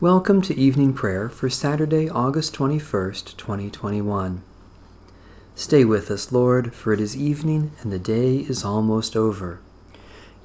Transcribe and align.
Welcome 0.00 0.40
to 0.42 0.56
evening 0.56 0.94
prayer 0.94 1.28
for 1.28 1.50
Saturday, 1.50 2.08
August 2.08 2.54
21st, 2.54 3.36
2021. 3.36 4.42
Stay 5.54 5.84
with 5.84 6.10
us, 6.10 6.32
Lord, 6.32 6.72
for 6.72 6.94
it 6.94 7.02
is 7.02 7.14
evening 7.14 7.72
and 7.82 7.92
the 7.92 7.98
day 7.98 8.36
is 8.36 8.64
almost 8.64 9.14
over. 9.14 9.60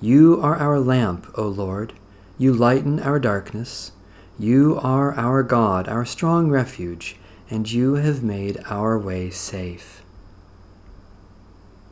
You 0.02 0.42
are 0.42 0.58
our 0.58 0.78
lamp, 0.78 1.32
O 1.38 1.48
Lord. 1.48 1.94
You 2.38 2.52
lighten 2.54 3.00
our 3.00 3.18
darkness. 3.18 3.94
You 4.38 4.78
are 4.84 5.14
our 5.14 5.42
God, 5.42 5.88
our 5.88 6.04
strong 6.04 6.50
refuge, 6.50 7.16
and 7.50 7.72
you 7.72 7.94
have 7.94 8.22
made 8.22 8.60
our 8.66 9.00
way 9.00 9.30
safe. 9.30 10.04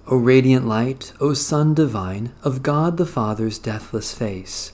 O 0.08 0.17
radiant 0.17 0.67
light, 0.67 1.14
O 1.22 1.34
Sun 1.34 1.75
divine, 1.75 2.34
of 2.44 2.61
God 2.61 2.98
the 2.98 3.05
Father's 3.05 3.58
deathless 3.58 4.14
face, 4.14 4.73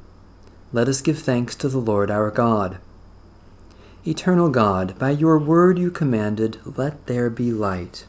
Let 0.73 0.87
us 0.87 1.01
give 1.01 1.19
thanks 1.19 1.55
to 1.57 1.67
the 1.67 1.79
Lord 1.79 2.09
our 2.09 2.31
God. 2.31 2.79
Eternal 4.07 4.49
God, 4.49 4.97
by 4.97 5.11
your 5.11 5.37
word 5.37 5.77
you 5.77 5.91
commanded, 5.91 6.59
Let 6.65 7.07
there 7.07 7.29
be 7.29 7.51
light. 7.51 8.05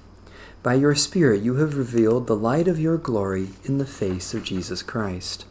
By 0.63 0.75
your 0.75 0.95
Spirit 0.95 1.43
you 1.43 1.57
have 1.57 1.77
revealed 1.77 2.27
the 2.27 2.37
light 2.37 2.69
of 2.69 2.79
your 2.79 2.97
glory 2.97 3.49
in 3.65 3.79
the 3.79 3.87
face 3.87 4.33
of 4.33 4.45
Jesus 4.45 4.83
Christ. 4.83 5.45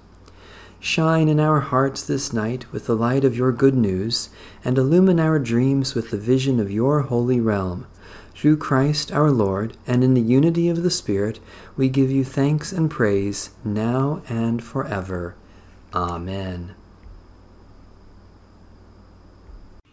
Shine 0.80 1.28
in 1.28 1.40
our 1.40 1.60
hearts 1.60 2.02
this 2.02 2.32
night 2.32 2.72
with 2.72 2.88
the 2.88 2.96
light 2.96 3.24
of 3.24 3.36
your 3.36 3.52
good 3.52 3.76
news, 3.76 4.30
and 4.64 4.78
illumine 4.78 5.20
our 5.20 5.38
dreams 5.38 5.94
with 5.94 6.10
the 6.12 6.18
vision 6.18 6.60
of 6.60 6.72
your 6.72 7.02
holy 7.02 7.40
realm. 7.40 7.88
Through 8.34 8.58
Christ 8.58 9.12
our 9.12 9.30
Lord, 9.30 9.78
and 9.86 10.04
in 10.04 10.16
the 10.16 10.22
unity 10.22 10.70
of 10.70 10.82
the 10.82 10.90
Spirit, 10.90 11.40
we 11.76 11.90
give 11.90 12.10
you 12.10 12.24
thanks 12.24 12.72
and 12.72 12.90
praise, 12.90 13.52
now 13.64 14.24
and 14.28 14.64
forever. 14.64 15.36
Amen. 15.94 16.74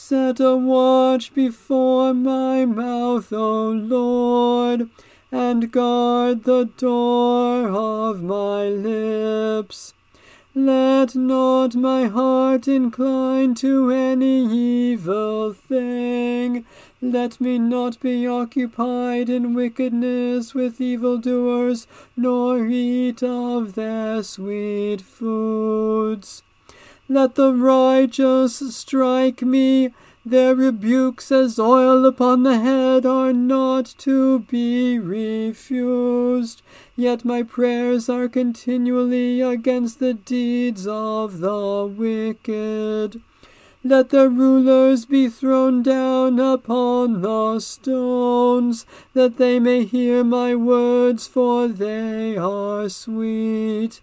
Set 0.00 0.38
a 0.38 0.56
watch 0.56 1.34
before 1.34 2.14
my 2.14 2.64
mouth, 2.64 3.32
O 3.32 3.70
Lord, 3.72 4.88
and 5.32 5.72
guard 5.72 6.44
the 6.44 6.66
door 6.76 7.68
of 7.68 8.22
my 8.22 8.68
lips. 8.68 9.94
Let 10.54 11.16
not 11.16 11.74
my 11.74 12.06
heart 12.06 12.68
incline 12.68 13.56
to 13.56 13.90
any 13.90 14.46
evil 14.46 15.52
thing. 15.52 16.64
Let 17.02 17.40
me 17.40 17.58
not 17.58 17.98
be 17.98 18.24
occupied 18.24 19.28
in 19.28 19.52
wickedness 19.52 20.54
with 20.54 20.80
evildoers, 20.80 21.88
nor 22.16 22.64
eat 22.68 23.24
of 23.24 23.74
their 23.74 24.22
sweet 24.22 25.02
foods. 25.02 26.44
Let 27.10 27.36
the 27.36 27.54
righteous 27.54 28.76
strike 28.76 29.40
me. 29.40 29.94
Their 30.26 30.54
rebukes 30.54 31.32
as 31.32 31.58
oil 31.58 32.04
upon 32.04 32.42
the 32.42 32.58
head 32.58 33.06
are 33.06 33.32
not 33.32 33.94
to 34.00 34.40
be 34.40 34.98
refused. 34.98 36.60
Yet 36.96 37.24
my 37.24 37.42
prayers 37.44 38.10
are 38.10 38.28
continually 38.28 39.40
against 39.40 40.00
the 40.00 40.12
deeds 40.12 40.86
of 40.86 41.38
the 41.38 41.86
wicked. 41.86 43.22
Let 43.82 44.10
the 44.10 44.28
rulers 44.28 45.06
be 45.06 45.30
thrown 45.30 45.82
down 45.82 46.38
upon 46.38 47.22
the 47.22 47.58
stones, 47.60 48.84
that 49.14 49.38
they 49.38 49.58
may 49.58 49.84
hear 49.84 50.22
my 50.24 50.54
words, 50.54 51.26
for 51.26 51.68
they 51.68 52.36
are 52.36 52.90
sweet 52.90 54.02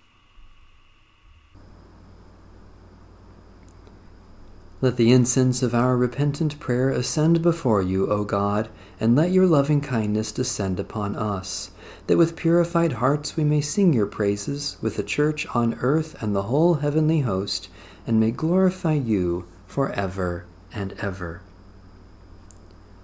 Let 4.83 4.97
the 4.97 5.11
incense 5.11 5.61
of 5.61 5.75
our 5.75 5.95
repentant 5.95 6.59
prayer 6.59 6.89
ascend 6.89 7.43
before 7.43 7.83
you, 7.83 8.07
O 8.07 8.23
God, 8.23 8.67
and 8.99 9.15
let 9.15 9.31
your 9.31 9.45
loving 9.45 9.79
kindness 9.79 10.31
descend 10.31 10.79
upon 10.79 11.15
us, 11.15 11.69
that 12.07 12.17
with 12.17 12.35
purified 12.35 12.93
hearts 12.93 13.37
we 13.37 13.43
may 13.43 13.61
sing 13.61 13.93
your 13.93 14.07
praises 14.07 14.77
with 14.81 14.95
the 14.95 15.03
church 15.03 15.45
on 15.53 15.75
earth 15.81 16.19
and 16.19 16.35
the 16.35 16.43
whole 16.43 16.75
heavenly 16.75 17.19
host, 17.19 17.69
and 18.07 18.19
may 18.19 18.31
glorify 18.31 18.93
you 18.93 19.45
for 19.67 19.91
ever 19.91 20.45
and 20.73 20.93
ever. 20.93 21.41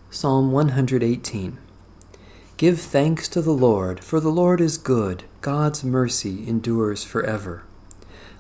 Psalm 0.09 0.51
118 0.51 1.59
Give 2.57 2.81
thanks 2.81 3.27
to 3.27 3.39
the 3.39 3.51
Lord, 3.51 4.03
for 4.03 4.19
the 4.19 4.31
Lord 4.31 4.59
is 4.59 4.79
good, 4.79 5.25
God's 5.41 5.83
mercy 5.83 6.47
endures 6.47 7.03
forever. 7.03 7.65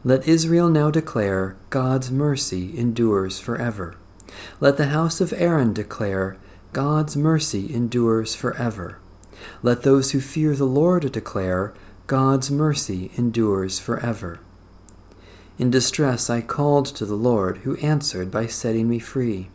Let 0.03 0.27
Israel 0.27 0.69
now 0.69 0.91
declare, 0.91 1.55
God's 1.69 2.11
mercy 2.11 2.77
endures 2.77 3.39
forever. 3.39 3.95
Let 4.59 4.77
the 4.77 4.87
house 4.87 5.19
of 5.19 5.33
Aaron 5.33 5.73
declare, 5.73 6.37
God's 6.71 7.17
mercy 7.17 7.73
endures 7.73 8.35
forever. 8.35 8.99
Let 9.63 9.83
those 9.83 10.11
who 10.11 10.19
fear 10.19 10.55
the 10.55 10.65
Lord 10.65 11.11
declare, 11.11 11.73
God's 12.05 12.51
mercy 12.51 13.11
endures 13.17 13.79
forever. 13.79 14.39
In 15.57 15.71
distress 15.71 16.29
I 16.29 16.41
called 16.41 16.85
to 16.87 17.05
the 17.05 17.15
Lord, 17.15 17.57
who 17.59 17.77
answered 17.77 18.29
by 18.29 18.45
setting 18.45 18.87
me 18.87 18.99
free. 18.99 19.49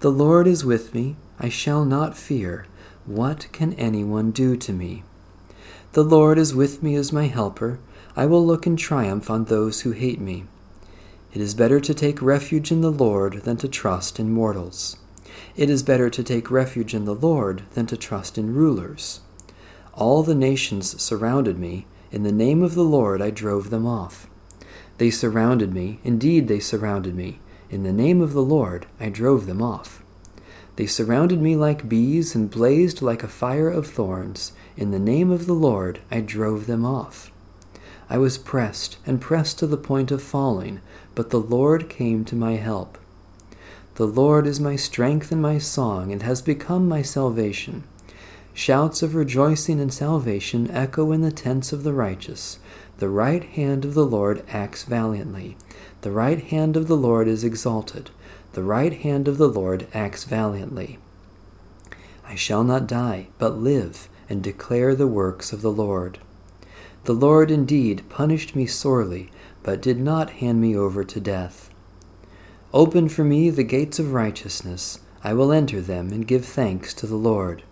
The 0.00 0.10
Lord 0.10 0.46
is 0.46 0.64
with 0.64 0.94
me, 0.94 1.16
I 1.38 1.50
shall 1.50 1.84
not 1.84 2.16
fear. 2.16 2.66
What 3.04 3.46
can 3.52 3.74
anyone 3.74 4.30
do 4.30 4.56
to 4.56 4.72
me? 4.72 5.04
The 5.92 6.02
Lord 6.02 6.38
is 6.38 6.54
with 6.54 6.82
me 6.82 6.94
as 6.96 7.12
my 7.12 7.26
helper. 7.26 7.78
I 8.18 8.24
will 8.24 8.44
look 8.44 8.66
in 8.66 8.78
triumph 8.78 9.28
on 9.28 9.44
those 9.44 9.82
who 9.82 9.90
hate 9.90 10.20
me. 10.20 10.44
It 11.34 11.42
is 11.42 11.52
better 11.52 11.80
to 11.80 11.92
take 11.92 12.22
refuge 12.22 12.72
in 12.72 12.80
the 12.80 12.90
Lord 12.90 13.42
than 13.42 13.58
to 13.58 13.68
trust 13.68 14.18
in 14.18 14.32
mortals. 14.32 14.96
It 15.54 15.68
is 15.68 15.82
better 15.82 16.08
to 16.08 16.22
take 16.22 16.50
refuge 16.50 16.94
in 16.94 17.04
the 17.04 17.14
Lord 17.14 17.64
than 17.74 17.84
to 17.88 17.96
trust 17.96 18.38
in 18.38 18.54
rulers. 18.54 19.20
All 19.92 20.22
the 20.22 20.34
nations 20.34 20.98
surrounded 21.02 21.58
me. 21.58 21.86
In 22.10 22.22
the 22.22 22.32
name 22.32 22.62
of 22.62 22.74
the 22.74 22.84
Lord 22.84 23.20
I 23.20 23.28
drove 23.28 23.68
them 23.68 23.86
off. 23.86 24.26
They 24.96 25.10
surrounded 25.10 25.74
me. 25.74 26.00
Indeed, 26.02 26.48
they 26.48 26.60
surrounded 26.60 27.14
me. 27.14 27.40
In 27.68 27.82
the 27.82 27.92
name 27.92 28.22
of 28.22 28.32
the 28.32 28.42
Lord 28.42 28.86
I 28.98 29.10
drove 29.10 29.44
them 29.44 29.60
off. 29.60 30.02
They 30.76 30.86
surrounded 30.86 31.42
me 31.42 31.54
like 31.54 31.86
bees 31.86 32.34
and 32.34 32.50
blazed 32.50 33.02
like 33.02 33.22
a 33.22 33.28
fire 33.28 33.68
of 33.68 33.86
thorns. 33.86 34.52
In 34.74 34.90
the 34.90 34.98
name 34.98 35.30
of 35.30 35.44
the 35.44 35.52
Lord 35.52 36.00
I 36.10 36.20
drove 36.22 36.66
them 36.66 36.86
off. 36.86 37.30
I 38.08 38.18
was 38.18 38.38
pressed 38.38 38.98
and 39.04 39.20
pressed 39.20 39.58
to 39.58 39.66
the 39.66 39.76
point 39.76 40.10
of 40.10 40.22
falling, 40.22 40.80
but 41.14 41.30
the 41.30 41.40
Lord 41.40 41.88
came 41.88 42.24
to 42.26 42.36
my 42.36 42.56
help. 42.56 42.98
The 43.96 44.06
Lord 44.06 44.46
is 44.46 44.60
my 44.60 44.76
strength 44.76 45.32
and 45.32 45.40
my 45.40 45.58
song, 45.58 46.12
and 46.12 46.22
has 46.22 46.42
become 46.42 46.88
my 46.88 47.02
salvation. 47.02 47.84
Shouts 48.52 49.02
of 49.02 49.14
rejoicing 49.14 49.80
and 49.80 49.92
salvation 49.92 50.70
echo 50.70 51.12
in 51.12 51.22
the 51.22 51.32
tents 51.32 51.72
of 51.72 51.82
the 51.82 51.92
righteous. 51.92 52.58
The 52.98 53.08
right 53.08 53.42
hand 53.42 53.84
of 53.84 53.94
the 53.94 54.06
Lord 54.06 54.44
acts 54.48 54.84
valiantly. 54.84 55.56
The 56.02 56.10
right 56.10 56.42
hand 56.42 56.76
of 56.76 56.88
the 56.88 56.96
Lord 56.96 57.26
is 57.26 57.42
exalted. 57.42 58.10
The 58.52 58.62
right 58.62 58.92
hand 58.92 59.28
of 59.28 59.36
the 59.38 59.48
Lord 59.48 59.86
acts 59.92 60.24
valiantly. 60.24 60.98
I 62.24 62.34
shall 62.34 62.64
not 62.64 62.86
die, 62.86 63.28
but 63.38 63.58
live, 63.58 64.08
and 64.28 64.42
declare 64.42 64.94
the 64.94 65.06
works 65.06 65.52
of 65.52 65.62
the 65.62 65.72
Lord. 65.72 66.18
The 67.06 67.14
Lord 67.14 67.52
indeed 67.52 68.02
punished 68.08 68.56
me 68.56 68.66
sorely, 68.66 69.30
but 69.62 69.80
did 69.80 70.00
not 70.00 70.42
hand 70.42 70.60
me 70.60 70.76
over 70.76 71.04
to 71.04 71.20
death. 71.20 71.70
Open 72.74 73.08
for 73.08 73.22
me 73.22 73.48
the 73.48 73.62
gates 73.62 74.00
of 74.00 74.12
righteousness. 74.12 74.98
I 75.22 75.32
will 75.32 75.52
enter 75.52 75.80
them 75.80 76.10
and 76.10 76.26
give 76.26 76.44
thanks 76.44 76.92
to 76.94 77.06
the 77.06 77.14
Lord. 77.14 77.62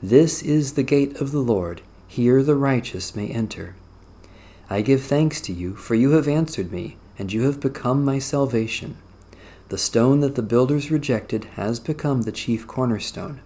This 0.00 0.40
is 0.40 0.74
the 0.74 0.84
gate 0.84 1.20
of 1.20 1.32
the 1.32 1.40
Lord. 1.40 1.82
Here 2.06 2.44
the 2.44 2.54
righteous 2.54 3.16
may 3.16 3.26
enter. 3.26 3.74
I 4.70 4.82
give 4.82 5.02
thanks 5.02 5.40
to 5.42 5.52
you, 5.52 5.74
for 5.74 5.96
you 5.96 6.12
have 6.12 6.28
answered 6.28 6.70
me, 6.70 6.96
and 7.18 7.32
you 7.32 7.42
have 7.46 7.58
become 7.58 8.04
my 8.04 8.20
salvation. 8.20 8.98
The 9.68 9.78
stone 9.78 10.20
that 10.20 10.36
the 10.36 10.42
builders 10.42 10.92
rejected 10.92 11.44
has 11.56 11.80
become 11.80 12.22
the 12.22 12.30
chief 12.30 12.68
cornerstone. 12.68 13.40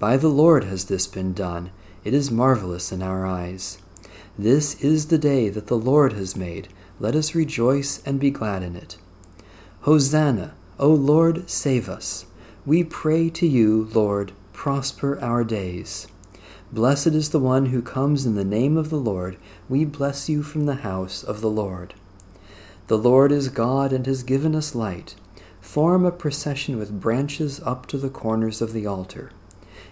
By 0.00 0.16
the 0.16 0.26
Lord 0.26 0.64
has 0.64 0.86
this 0.86 1.06
been 1.06 1.34
done. 1.34 1.70
It 2.02 2.14
is 2.14 2.32
marvelous 2.32 2.90
in 2.90 3.00
our 3.00 3.24
eyes. 3.24 3.78
This 4.42 4.82
is 4.82 5.08
the 5.08 5.18
day 5.18 5.50
that 5.50 5.66
the 5.66 5.76
Lord 5.76 6.14
has 6.14 6.34
made. 6.34 6.68
Let 6.98 7.14
us 7.14 7.34
rejoice 7.34 8.02
and 8.06 8.18
be 8.18 8.30
glad 8.30 8.62
in 8.62 8.74
it. 8.74 8.96
Hosanna, 9.82 10.54
O 10.78 10.88
Lord, 10.88 11.50
save 11.50 11.90
us. 11.90 12.24
We 12.64 12.82
pray 12.82 13.28
to 13.28 13.46
you, 13.46 13.90
Lord, 13.92 14.32
prosper 14.54 15.20
our 15.20 15.44
days. 15.44 16.06
Blessed 16.72 17.08
is 17.08 17.28
the 17.28 17.38
one 17.38 17.66
who 17.66 17.82
comes 17.82 18.24
in 18.24 18.34
the 18.34 18.42
name 18.42 18.78
of 18.78 18.88
the 18.88 18.96
Lord. 18.96 19.36
We 19.68 19.84
bless 19.84 20.30
you 20.30 20.42
from 20.42 20.64
the 20.64 20.76
house 20.76 21.22
of 21.22 21.42
the 21.42 21.50
Lord. 21.50 21.92
The 22.86 22.96
Lord 22.96 23.32
is 23.32 23.50
God 23.50 23.92
and 23.92 24.06
has 24.06 24.22
given 24.22 24.54
us 24.54 24.74
light. 24.74 25.16
Form 25.60 26.06
a 26.06 26.10
procession 26.10 26.78
with 26.78 26.98
branches 26.98 27.60
up 27.60 27.84
to 27.88 27.98
the 27.98 28.08
corners 28.08 28.62
of 28.62 28.72
the 28.72 28.86
altar. 28.86 29.32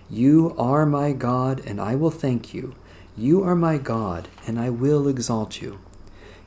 You 0.08 0.54
are 0.56 0.86
my 0.86 1.12
God, 1.12 1.60
and 1.66 1.78
I 1.78 1.96
will 1.96 2.10
thank 2.10 2.54
you. 2.54 2.74
You 3.18 3.42
are 3.42 3.56
my 3.56 3.78
God, 3.78 4.28
and 4.46 4.60
I 4.60 4.70
will 4.70 5.08
exalt 5.08 5.60
you. 5.60 5.80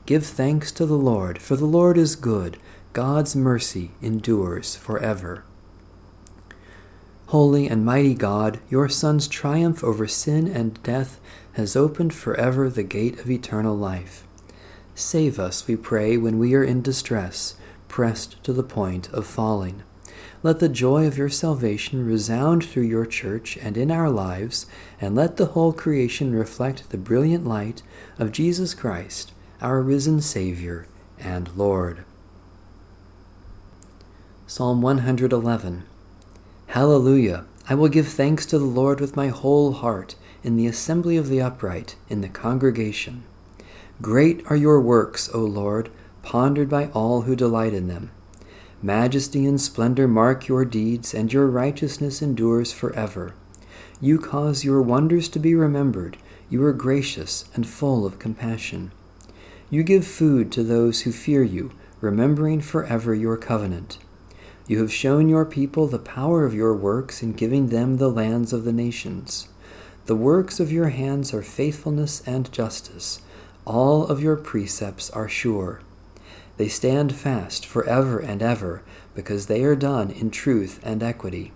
Give 0.05 0.25
thanks 0.25 0.71
to 0.71 0.85
the 0.85 0.95
Lord, 0.95 1.41
for 1.41 1.57
the 1.57 1.65
Lord 1.65 1.97
is 1.97 2.15
good. 2.15 2.55
God's 2.93 3.35
mercy 3.35 3.91
endures 4.01 4.77
forever. 4.77 5.43
Holy 7.27 7.67
and 7.67 7.83
mighty 7.83 8.15
God, 8.15 8.61
your 8.69 8.87
Son's 8.87 9.27
triumph 9.27 9.83
over 9.83 10.07
sin 10.07 10.47
and 10.47 10.81
death 10.81 11.19
has 11.53 11.75
opened 11.75 12.13
forever 12.13 12.69
the 12.69 12.83
gate 12.83 13.19
of 13.19 13.29
eternal 13.29 13.75
life. 13.75 14.25
Save 14.95 15.39
us, 15.39 15.67
we 15.67 15.75
pray, 15.75 16.15
when 16.15 16.39
we 16.39 16.55
are 16.55 16.63
in 16.63 16.81
distress 16.81 17.55
pressed 17.89 18.41
to 18.45 18.53
the 18.53 18.63
point 18.63 19.09
of 19.09 19.27
falling. 19.27 19.83
Let 20.43 20.59
the 20.59 20.69
joy 20.69 21.07
of 21.07 21.17
your 21.17 21.29
salvation 21.29 22.05
resound 22.05 22.63
through 22.63 22.83
your 22.83 23.05
church 23.05 23.57
and 23.57 23.77
in 23.77 23.91
our 23.91 24.09
lives, 24.09 24.65
and 24.99 25.15
let 25.15 25.37
the 25.37 25.47
whole 25.47 25.73
creation 25.73 26.33
reflect 26.33 26.89
the 26.89 26.97
brilliant 26.97 27.45
light 27.45 27.83
of 28.19 28.31
Jesus 28.31 28.73
Christ, 28.73 29.31
our 29.61 29.81
risen 29.81 30.21
Savior 30.21 30.87
and 31.19 31.55
Lord. 31.55 32.03
Psalm 34.47 34.81
111 34.81 35.83
Hallelujah! 36.67 37.45
I 37.69 37.75
will 37.75 37.89
give 37.89 38.07
thanks 38.07 38.45
to 38.47 38.59
the 38.59 38.65
Lord 38.65 38.99
with 38.99 39.15
my 39.15 39.27
whole 39.27 39.73
heart, 39.73 40.15
in 40.43 40.55
the 40.57 40.67
assembly 40.67 41.17
of 41.17 41.29
the 41.29 41.41
upright, 41.41 41.95
in 42.09 42.21
the 42.21 42.29
congregation. 42.29 43.23
Great 44.01 44.43
are 44.49 44.55
your 44.55 44.81
works, 44.81 45.29
O 45.33 45.39
Lord! 45.39 45.89
pondered 46.23 46.69
by 46.69 46.87
all 46.87 47.21
who 47.21 47.35
delight 47.35 47.73
in 47.73 47.87
them. 47.87 48.11
Majesty 48.83 49.45
and 49.45 49.61
splendor 49.61 50.07
mark 50.07 50.47
your 50.47 50.65
deeds, 50.65 51.13
and 51.13 51.31
your 51.31 51.47
righteousness 51.47 52.21
endures 52.21 52.71
forever. 52.71 53.35
You 53.99 54.17
cause 54.17 54.63
your 54.63 54.81
wonders 54.81 55.29
to 55.29 55.39
be 55.39 55.53
remembered. 55.53 56.17
You 56.49 56.63
are 56.65 56.73
gracious 56.73 57.45
and 57.53 57.67
full 57.67 58.05
of 58.05 58.17
compassion. 58.17 58.91
You 59.69 59.83
give 59.83 60.05
food 60.05 60.51
to 60.53 60.63
those 60.63 61.01
who 61.01 61.11
fear 61.11 61.43
you, 61.43 61.71
remembering 62.01 62.61
forever 62.61 63.13
your 63.13 63.37
covenant. 63.37 63.99
You 64.67 64.79
have 64.79 64.91
shown 64.91 65.29
your 65.29 65.45
people 65.45 65.87
the 65.87 65.99
power 65.99 66.43
of 66.43 66.55
your 66.55 66.73
works 66.73 67.21
in 67.21 67.33
giving 67.33 67.67
them 67.67 67.97
the 67.97 68.09
lands 68.09 68.51
of 68.51 68.63
the 68.63 68.73
nations. 68.73 69.47
The 70.07 70.15
works 70.15 70.59
of 70.59 70.71
your 70.71 70.89
hands 70.89 71.33
are 71.33 71.43
faithfulness 71.43 72.23
and 72.25 72.51
justice. 72.51 73.21
All 73.63 74.07
of 74.07 74.23
your 74.23 74.37
precepts 74.37 75.11
are 75.11 75.29
sure. 75.29 75.81
They 76.61 76.67
stand 76.67 77.15
fast 77.15 77.65
forever 77.65 78.19
and 78.19 78.43
ever, 78.43 78.83
because 79.15 79.47
they 79.47 79.63
are 79.63 79.75
done 79.75 80.11
in 80.11 80.29
truth 80.29 80.79
and 80.83 81.01
equity. 81.01 81.53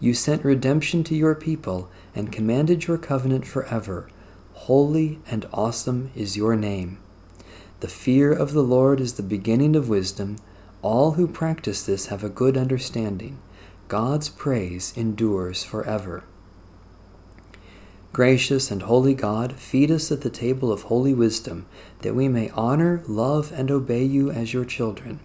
You 0.00 0.14
sent 0.14 0.42
redemption 0.42 1.04
to 1.04 1.14
your 1.14 1.34
people 1.34 1.90
and 2.14 2.32
commanded 2.32 2.86
your 2.86 2.96
covenant 2.96 3.46
forever. 3.46 4.08
Holy 4.54 5.18
and 5.30 5.44
awesome 5.52 6.12
is 6.14 6.34
your 6.34 6.56
name. 6.56 6.98
The 7.80 7.88
fear 7.88 8.32
of 8.32 8.54
the 8.54 8.62
Lord 8.62 9.00
is 9.00 9.12
the 9.12 9.22
beginning 9.22 9.76
of 9.76 9.90
wisdom. 9.90 10.36
All 10.80 11.10
who 11.10 11.28
practice 11.28 11.84
this 11.84 12.06
have 12.06 12.24
a 12.24 12.30
good 12.30 12.56
understanding. 12.56 13.38
God's 13.88 14.30
praise 14.30 14.94
endures 14.96 15.62
forever. 15.62 16.24
Gracious 18.12 18.70
and 18.70 18.82
holy 18.82 19.14
God, 19.14 19.54
feed 19.54 19.90
us 19.90 20.12
at 20.12 20.20
the 20.20 20.28
table 20.28 20.70
of 20.70 20.82
holy 20.82 21.14
wisdom, 21.14 21.64
that 22.02 22.14
we 22.14 22.28
may 22.28 22.50
honor, 22.50 23.02
love, 23.06 23.50
and 23.52 23.70
obey 23.70 24.04
you 24.04 24.30
as 24.30 24.52
your 24.52 24.66
children. 24.66 25.18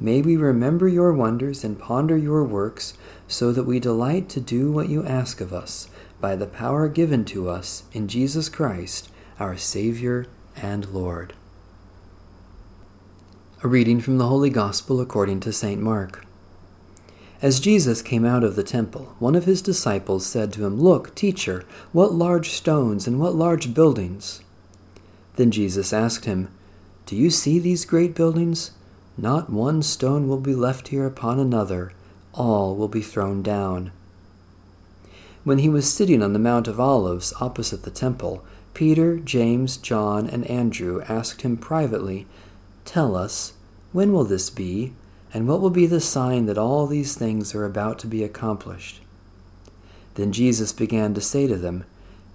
May 0.00 0.22
we 0.22 0.36
remember 0.36 0.88
your 0.88 1.12
wonders 1.12 1.62
and 1.62 1.78
ponder 1.78 2.16
your 2.16 2.42
works, 2.42 2.94
so 3.28 3.52
that 3.52 3.64
we 3.64 3.80
delight 3.80 4.30
to 4.30 4.40
do 4.40 4.72
what 4.72 4.88
you 4.88 5.04
ask 5.04 5.42
of 5.42 5.52
us, 5.52 5.88
by 6.18 6.36
the 6.36 6.46
power 6.46 6.88
given 6.88 7.24
to 7.26 7.50
us 7.50 7.82
in 7.92 8.08
Jesus 8.08 8.48
Christ, 8.48 9.10
our 9.38 9.58
Savior 9.58 10.26
and 10.56 10.88
Lord. 10.88 11.34
A 13.62 13.68
reading 13.68 14.00
from 14.00 14.16
the 14.16 14.28
Holy 14.28 14.50
Gospel 14.50 15.00
according 15.00 15.40
to 15.40 15.52
St. 15.52 15.80
Mark. 15.80 16.25
As 17.46 17.60
Jesus 17.60 18.02
came 18.02 18.24
out 18.24 18.42
of 18.42 18.56
the 18.56 18.64
temple, 18.64 19.14
one 19.20 19.36
of 19.36 19.44
his 19.44 19.62
disciples 19.62 20.26
said 20.26 20.52
to 20.52 20.66
him, 20.66 20.80
Look, 20.80 21.14
teacher, 21.14 21.64
what 21.92 22.12
large 22.12 22.50
stones 22.50 23.06
and 23.06 23.20
what 23.20 23.36
large 23.36 23.72
buildings! 23.72 24.40
Then 25.36 25.52
Jesus 25.52 25.92
asked 25.92 26.24
him, 26.24 26.48
Do 27.06 27.14
you 27.14 27.30
see 27.30 27.60
these 27.60 27.84
great 27.84 28.16
buildings? 28.16 28.72
Not 29.16 29.48
one 29.48 29.82
stone 29.82 30.26
will 30.26 30.40
be 30.40 30.56
left 30.56 30.88
here 30.88 31.06
upon 31.06 31.38
another, 31.38 31.92
all 32.34 32.74
will 32.74 32.88
be 32.88 33.00
thrown 33.00 33.44
down. 33.44 33.92
When 35.44 35.58
he 35.58 35.68
was 35.68 35.88
sitting 35.88 36.24
on 36.24 36.32
the 36.32 36.40
Mount 36.40 36.66
of 36.66 36.80
Olives 36.80 37.32
opposite 37.40 37.84
the 37.84 37.92
temple, 37.92 38.44
Peter, 38.74 39.20
James, 39.20 39.76
John, 39.76 40.26
and 40.26 40.44
Andrew 40.50 41.00
asked 41.08 41.42
him 41.42 41.56
privately, 41.56 42.26
Tell 42.84 43.14
us, 43.14 43.52
when 43.92 44.12
will 44.12 44.24
this 44.24 44.50
be? 44.50 44.94
And 45.36 45.46
what 45.46 45.60
will 45.60 45.68
be 45.68 45.84
the 45.84 46.00
sign 46.00 46.46
that 46.46 46.56
all 46.56 46.86
these 46.86 47.14
things 47.14 47.54
are 47.54 47.66
about 47.66 47.98
to 47.98 48.06
be 48.06 48.24
accomplished? 48.24 49.02
Then 50.14 50.32
Jesus 50.32 50.72
began 50.72 51.12
to 51.12 51.20
say 51.20 51.46
to 51.46 51.56
them, 51.56 51.84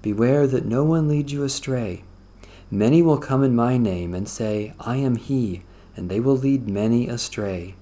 Beware 0.04 0.46
that 0.46 0.68
no 0.68 0.84
one 0.84 1.08
lead 1.08 1.32
you 1.32 1.44
astray. 1.44 2.04
Many 2.70 3.02
will 3.02 3.18
come 3.18 3.44
in 3.44 3.56
my 3.56 3.76
name 3.76 4.14
and 4.14 4.30
say, 4.30 4.76
I 4.80 4.98
am 4.98 5.16
he, 5.16 5.64
and 5.96 6.12
they 6.12 6.20
will 6.20 6.38
lead 6.38 6.70
many 6.70 7.08
astray. 7.08 7.74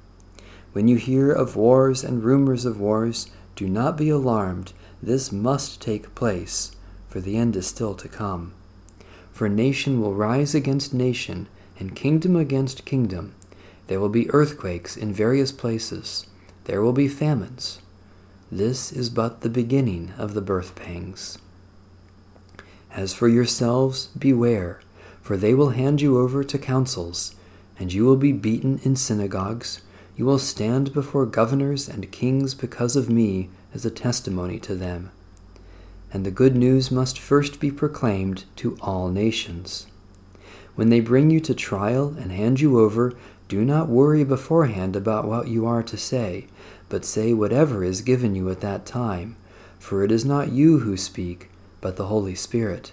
When 0.72 0.88
you 0.88 0.96
hear 0.96 1.34
of 1.34 1.58
wars 1.58 2.02
and 2.02 2.24
rumors 2.24 2.64
of 2.64 2.80
wars, 2.80 3.30
do 3.58 3.68
not 3.68 3.98
be 3.98 4.08
alarmed. 4.08 4.72
This 5.04 5.34
must 5.34 5.82
take 5.82 6.16
place, 6.16 6.78
for 7.10 7.20
the 7.20 7.36
end 7.36 7.58
is 7.58 7.68
still 7.68 7.94
to 7.96 8.08
come. 8.08 8.54
For 9.34 9.50
nation 9.50 10.00
will 10.00 10.14
rise 10.16 10.56
against 10.56 10.94
nation, 10.94 11.50
and 11.78 11.94
kingdom 11.94 12.38
against 12.38 12.86
kingdom 12.86 13.36
there 13.90 14.00
will 14.00 14.08
be 14.08 14.30
earthquakes 14.30 14.96
in 14.96 15.12
various 15.12 15.52
places. 15.52 16.28
There 16.66 16.84
will 16.84 16.94
be 16.94 17.08
famines. 17.08 17.82
This 18.52 18.92
is 18.92 19.10
but 19.10 19.42
the 19.42 19.50
beginning 19.50 20.14
of 20.16 20.36
the 20.36 20.42
birth 20.42 20.76
pangs. 20.76 21.40
As 22.92 23.16
for 23.16 23.28
yourselves, 23.28 24.10
beware, 24.16 24.80
for 25.24 25.36
they 25.36 25.56
will 25.56 25.70
hand 25.70 26.02
you 26.02 26.20
over 26.20 26.44
to 26.44 26.60
councils, 26.60 27.34
and 27.80 27.92
you 27.92 28.06
will 28.06 28.16
be 28.16 28.32
beaten 28.32 28.80
in 28.84 28.96
synagogues. 28.96 29.82
You 30.16 30.26
will 30.26 30.38
stand 30.38 30.94
before 30.94 31.26
governors 31.26 31.90
and 31.90 32.12
kings 32.12 32.54
because 32.54 32.96
of 32.96 33.10
me 33.10 33.50
as 33.74 33.86
a 33.86 33.92
testimony 33.92 34.60
to 34.60 34.76
them. 34.76 35.10
And 36.14 36.28
the 36.28 36.32
good 36.32 36.56
news 36.56 36.92
must 36.92 37.18
first 37.18 37.60
be 37.60 37.72
proclaimed 37.72 38.46
to 38.58 38.78
all 38.82 39.10
nations. 39.10 39.88
When 40.76 40.90
they 40.90 41.00
bring 41.00 41.32
you 41.32 41.40
to 41.40 41.56
trial 41.56 42.16
and 42.20 42.32
hand 42.32 42.62
you 42.62 42.80
over, 42.80 43.16
do 43.50 43.66
not 43.66 43.90
worry 43.90 44.24
beforehand 44.24 44.96
about 44.96 45.28
what 45.28 45.48
you 45.48 45.66
are 45.66 45.82
to 45.82 45.98
say, 45.98 46.46
but 46.88 47.04
say 47.04 47.34
whatever 47.34 47.84
is 47.84 48.02
given 48.02 48.36
you 48.36 48.48
at 48.52 48.62
that 48.62 48.86
time, 48.86 49.36
for 49.80 50.04
it 50.04 50.12
is 50.12 50.24
not 50.24 50.52
you 50.52 50.80
who 50.80 50.96
speak, 50.96 51.50
but 51.82 51.96
the 51.96 52.06
Holy 52.06 52.36
Spirit. 52.36 52.92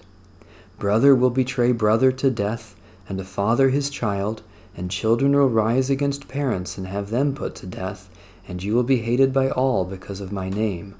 Brother 0.78 1.14
will 1.14 1.30
betray 1.30 1.72
brother 1.72 2.10
to 2.12 2.30
death, 2.30 2.74
and 3.06 3.20
a 3.20 3.24
father 3.24 3.68
his 3.68 3.90
child, 3.90 4.42
and 4.74 4.90
children 4.90 5.32
will 5.32 5.48
rise 5.48 5.90
against 5.90 6.26
parents 6.26 6.78
and 6.78 6.86
have 6.86 7.10
them 7.10 7.34
put 7.34 7.54
to 7.56 7.66
death, 7.66 8.08
and 8.48 8.62
you 8.62 8.74
will 8.74 8.82
be 8.82 8.98
hated 8.98 9.34
by 9.34 9.50
all 9.50 9.84
because 9.84 10.22
of 10.22 10.32
my 10.32 10.48
name. 10.48 10.94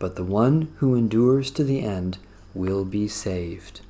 But 0.00 0.16
the 0.16 0.24
one 0.24 0.74
who 0.78 0.96
endures 0.96 1.52
to 1.52 1.62
the 1.62 1.80
end 1.80 2.18
will 2.54 2.84
be 2.84 3.06
saved. 3.06 3.82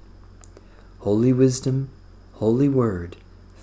Holy 0.98 1.32
Wisdom, 1.32 1.88
Holy 2.34 2.68
Word, 2.68 3.16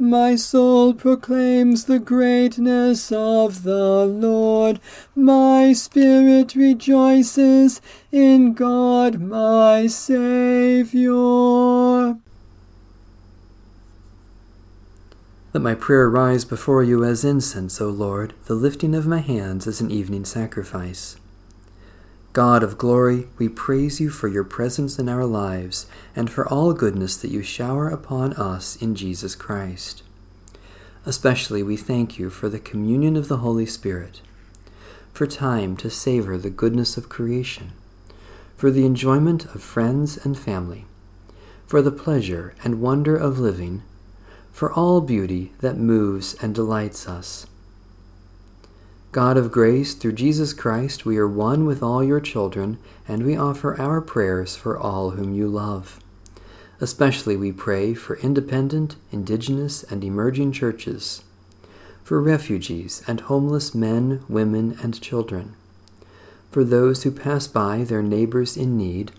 My 0.00 0.36
soul 0.36 0.94
proclaims 0.94 1.86
the 1.86 1.98
greatness 1.98 3.10
of 3.10 3.64
the 3.64 4.06
Lord. 4.06 4.78
My 5.16 5.72
spirit 5.72 6.54
rejoices 6.54 7.80
in 8.12 8.52
God 8.52 9.20
my 9.20 9.88
Saviour. 9.88 11.18
Let 15.52 15.62
my 15.62 15.74
prayer 15.74 16.08
rise 16.08 16.44
before 16.44 16.84
you 16.84 17.02
as 17.02 17.24
incense, 17.24 17.80
O 17.80 17.88
Lord, 17.88 18.34
the 18.44 18.54
lifting 18.54 18.94
of 18.94 19.04
my 19.08 19.18
hands 19.18 19.66
as 19.66 19.80
an 19.80 19.90
evening 19.90 20.24
sacrifice. 20.24 21.17
God 22.38 22.62
of 22.62 22.78
glory, 22.78 23.26
we 23.36 23.48
praise 23.48 23.98
you 23.98 24.10
for 24.10 24.28
your 24.28 24.44
presence 24.44 24.96
in 24.96 25.08
our 25.08 25.24
lives 25.24 25.86
and 26.14 26.30
for 26.30 26.46
all 26.46 26.72
goodness 26.72 27.16
that 27.16 27.32
you 27.32 27.42
shower 27.42 27.88
upon 27.88 28.32
us 28.34 28.76
in 28.80 28.94
Jesus 28.94 29.34
Christ. 29.34 30.04
Especially 31.04 31.64
we 31.64 31.76
thank 31.76 32.16
you 32.16 32.30
for 32.30 32.48
the 32.48 32.60
communion 32.60 33.16
of 33.16 33.26
the 33.26 33.38
Holy 33.38 33.66
Spirit, 33.66 34.20
for 35.12 35.26
time 35.26 35.76
to 35.78 35.90
savor 35.90 36.38
the 36.38 36.48
goodness 36.48 36.96
of 36.96 37.08
creation, 37.08 37.72
for 38.56 38.70
the 38.70 38.86
enjoyment 38.86 39.46
of 39.46 39.60
friends 39.60 40.16
and 40.24 40.38
family, 40.38 40.84
for 41.66 41.82
the 41.82 41.90
pleasure 41.90 42.54
and 42.62 42.80
wonder 42.80 43.16
of 43.16 43.40
living, 43.40 43.82
for 44.52 44.72
all 44.72 45.00
beauty 45.00 45.54
that 45.58 45.76
moves 45.76 46.34
and 46.34 46.54
delights 46.54 47.08
us 47.08 47.48
God 49.10 49.38
of 49.38 49.50
grace, 49.50 49.94
through 49.94 50.12
Jesus 50.12 50.52
Christ, 50.52 51.06
we 51.06 51.16
are 51.16 51.26
one 51.26 51.64
with 51.64 51.82
all 51.82 52.04
your 52.04 52.20
children, 52.20 52.78
and 53.06 53.24
we 53.24 53.38
offer 53.38 53.80
our 53.80 54.02
prayers 54.02 54.54
for 54.54 54.78
all 54.78 55.12
whom 55.12 55.32
you 55.32 55.48
love. 55.48 55.98
Especially 56.78 57.34
we 57.34 57.50
pray 57.50 57.94
for 57.94 58.18
independent, 58.18 58.96
indigenous, 59.10 59.82
and 59.84 60.04
emerging 60.04 60.52
churches, 60.52 61.22
for 62.04 62.20
refugees 62.20 63.02
and 63.08 63.22
homeless 63.22 63.74
men, 63.74 64.22
women, 64.28 64.78
and 64.82 65.00
children, 65.00 65.54
for 66.50 66.62
those 66.62 67.04
who 67.04 67.10
pass 67.10 67.46
by 67.46 67.84
their 67.84 68.02
neighbors 68.02 68.58
in 68.58 68.76
need, 68.76 69.12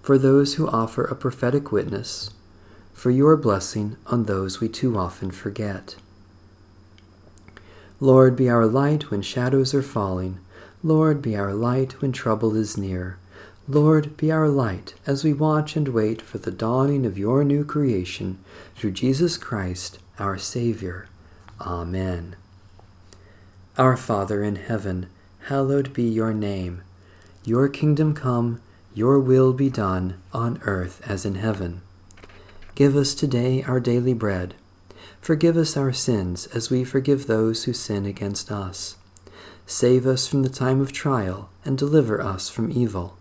for 0.00 0.16
those 0.16 0.54
who 0.54 0.66
offer 0.66 1.04
a 1.04 1.14
prophetic 1.14 1.70
witness, 1.70 2.30
for 2.94 3.10
your 3.10 3.36
blessing 3.36 3.98
on 4.06 4.24
those 4.24 4.60
we 4.60 4.68
too 4.68 4.96
often 4.96 5.30
forget. 5.30 5.96
Lord, 8.02 8.34
be 8.34 8.48
our 8.48 8.64
light 8.64 9.10
when 9.10 9.20
shadows 9.20 9.74
are 9.74 9.82
falling. 9.82 10.38
Lord, 10.82 11.20
be 11.20 11.36
our 11.36 11.52
light 11.52 12.00
when 12.00 12.12
trouble 12.12 12.56
is 12.56 12.78
near. 12.78 13.18
Lord, 13.68 14.16
be 14.16 14.32
our 14.32 14.48
light 14.48 14.94
as 15.06 15.22
we 15.22 15.34
watch 15.34 15.76
and 15.76 15.88
wait 15.88 16.22
for 16.22 16.38
the 16.38 16.50
dawning 16.50 17.04
of 17.04 17.18
your 17.18 17.44
new 17.44 17.62
creation 17.62 18.38
through 18.74 18.92
Jesus 18.92 19.36
Christ, 19.36 19.98
our 20.18 20.38
Savior. 20.38 21.08
Amen. 21.60 22.36
Our 23.76 23.98
Father 23.98 24.42
in 24.42 24.56
heaven, 24.56 25.06
hallowed 25.48 25.92
be 25.92 26.04
your 26.04 26.32
name. 26.32 26.82
Your 27.44 27.68
kingdom 27.68 28.14
come, 28.14 28.62
your 28.94 29.20
will 29.20 29.52
be 29.52 29.68
done, 29.68 30.20
on 30.32 30.58
earth 30.62 31.02
as 31.06 31.26
in 31.26 31.34
heaven. 31.34 31.82
Give 32.74 32.96
us 32.96 33.12
today 33.12 33.62
our 33.62 33.78
daily 33.78 34.14
bread 34.14 34.54
Forgive 35.20 35.56
us 35.56 35.76
our 35.76 35.92
sins 35.92 36.46
as 36.46 36.70
we 36.70 36.82
forgive 36.82 37.26
those 37.26 37.64
who 37.64 37.72
sin 37.72 38.06
against 38.06 38.50
us. 38.50 38.96
Save 39.66 40.06
us 40.06 40.26
from 40.26 40.42
the 40.42 40.48
time 40.48 40.80
of 40.80 40.92
trial 40.92 41.50
and 41.64 41.76
deliver 41.76 42.20
us 42.20 42.48
from 42.48 42.72
evil. 42.72 43.16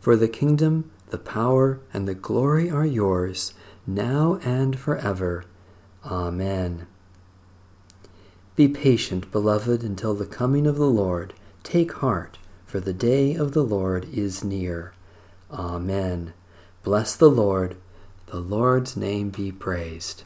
For 0.00 0.16
the 0.16 0.28
kingdom, 0.28 0.90
the 1.10 1.18
power, 1.18 1.78
and 1.92 2.08
the 2.08 2.14
glory 2.14 2.70
are 2.70 2.86
yours, 2.86 3.54
now 3.86 4.40
and 4.42 4.78
forever. 4.78 5.44
Amen. 6.04 6.86
Be 8.56 8.68
patient, 8.68 9.30
beloved, 9.30 9.82
until 9.84 10.14
the 10.14 10.26
coming 10.26 10.66
of 10.66 10.76
the 10.76 10.86
Lord. 10.86 11.34
Take 11.62 11.92
heart, 11.94 12.38
for 12.64 12.80
the 12.80 12.92
day 12.92 13.34
of 13.34 13.52
the 13.52 13.62
Lord 13.62 14.08
is 14.12 14.42
near. 14.42 14.92
Amen. 15.50 16.32
Bless 16.82 17.14
the 17.14 17.30
Lord. 17.30 17.76
The 18.26 18.40
Lord's 18.40 18.96
name 18.96 19.30
be 19.30 19.52
praised. 19.52 20.24